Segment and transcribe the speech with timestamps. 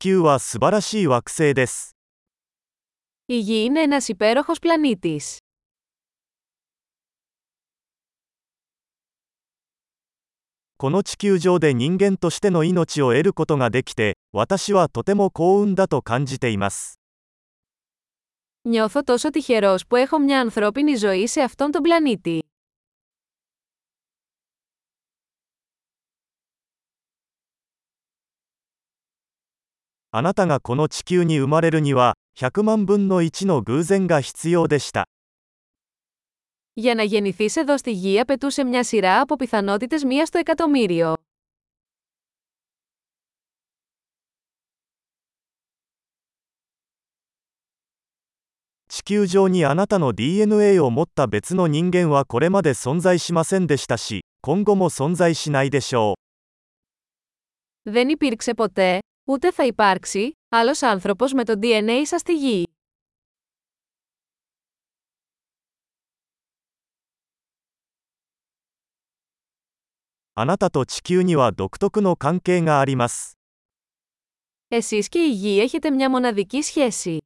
[0.00, 1.94] 球は素晴らしい惑星です。
[3.26, 5.38] Η Γη είναι ένας υπέροχος πλανήτης.
[10.78, 16.98] この地球上で人間としての命を得ることができて、私はとても幸運だと感じています。
[18.64, 22.42] Νιώθω τόσο τυχερός που έχω μια ανθρώπινη ζωή σε αυτόν τον πλανήτη.
[30.11, 35.07] あなたがこの地球に生まれるには、100万分の1の偶然が必要でした。
[36.73, 41.15] Για να γεννηθείς εδώ στη Γη απαιτούσε μια σειρά από πιθανότητες μία στο εκατομμύριο.
[48.87, 57.91] 地球上にあなたの DNA を持った別の人間はこれまで存在しませんでしたし、今後も存在しないでしょう。
[57.91, 62.67] Δεν υπήρξε ποτέ, ούτε θα υπάρξει, άλλος άνθρωπος με το DNA σας στη Γη.
[70.37, 73.37] あなたと地球には独特の関係があります。
[74.69, 77.17] Εσείς και η Γη έχετε μια μοναδική σχέση.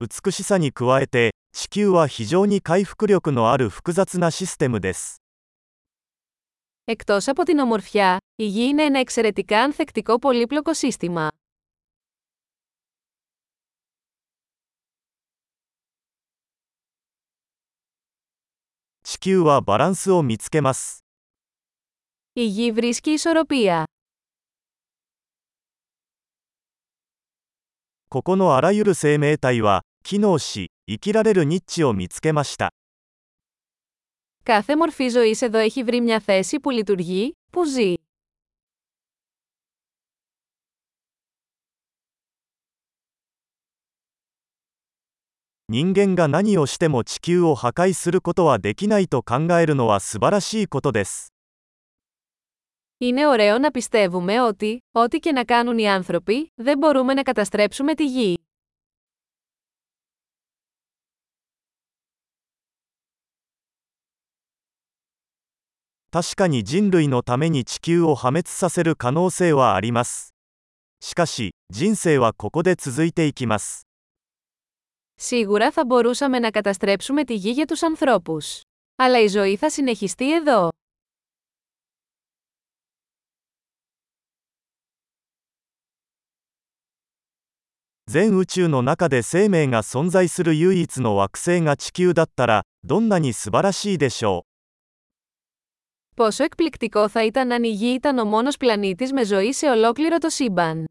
[0.00, 5.21] 美しさに加えて、地球は非常に回復力のある複雑なシステムです。
[6.84, 11.28] Εκτός από την ομορφιά, η Γη είναι ένα εξαιρετικά ανθεκτικό πολύπλοκο σύστημα.
[19.02, 21.04] 地球はバランスを見つけます。
[22.34, 23.84] Η Γη βρίσκει ισορροπία.
[28.08, 32.72] ここのあらゆる生命体は、機能し、生きられるニッチを見つけました。
[34.45, 37.93] Κάθε μορφή ζωής εδώ έχει βρει μια θέση που λειτουργεί, που ζει.
[52.97, 57.93] Είναι ωραίο να πιστεύουμε ότι, ό,τι και να κάνουν οι άνθρωποι, δεν μπορούμε να καταστρέψουμε
[57.93, 58.42] τη γη.
[66.12, 70.34] 確かに人類のために地球を破滅させる可能性はあります。
[71.00, 73.86] しかし、人生はここで続いていきます。
[75.14, 78.60] Σίγουρα θα μπορούσαμε να καταστρέψουμε τη Γη για τους ανθρώπους.
[78.96, 80.68] Αλλά η ζωή θα συνεχιστεί εδώ.
[96.15, 100.17] Πόσο εκπληκτικό θα ήταν αν η Γη ήταν ο μόνος πλανήτης με ζωή σε ολόκληρο
[100.17, 100.85] το σύμπαν.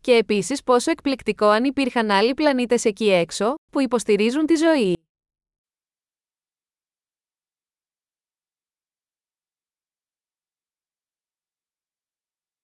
[0.00, 4.97] Και επίσης πόσο εκπληκτικό αν υπήρχαν άλλοι πλανήτες εκεί έξω, που υποστηρίζουν τη ζωή.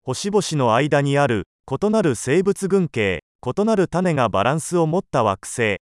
[0.03, 5.77] 星々の間にある異なる生物群系異なる種がバランスを持った惑星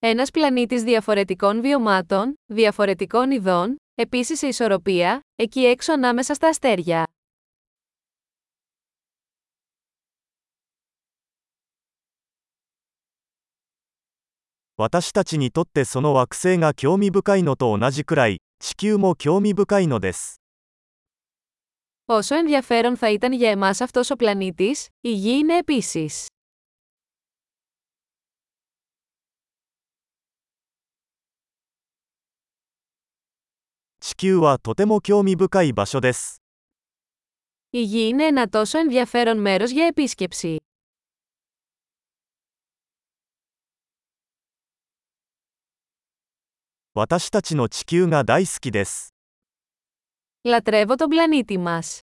[0.00, 7.04] Ένας πλανήτης διαφορετικών βιωμάτων, διαφορετικών ειδών, επίσης σε ισορροπία, εκεί έξω ανάμεσα στα αστέρια.
[14.76, 17.78] 私たちにとってその惑星が興味深いのと
[22.11, 26.25] όσο ενδιαφέρον θα ήταν για εμάς αυτός ο πλανήτης, η Γη είναι επίσης.
[37.69, 40.57] Η Γη είναι ένα τόσο ενδιαφέρον μέρος για επίσκεψη.
[50.43, 51.99] Λατρεύω τον πλανήτη μας.